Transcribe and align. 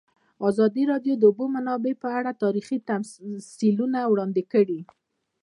ازادي 0.49 0.83
راډیو 0.91 1.13
د 1.17 1.19
د 1.19 1.23
اوبو 1.29 1.45
منابع 1.55 1.93
په 2.03 2.09
اړه 2.19 2.39
تاریخي 2.43 2.77
تمثیلونه 2.89 3.99
وړاندې 4.11 4.43
کړي. 4.53 4.81